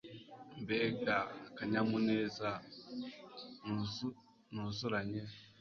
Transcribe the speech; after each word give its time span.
mbega 0.61 1.15
akanyamuneza 1.47 2.49
nuzuranye 4.51 5.21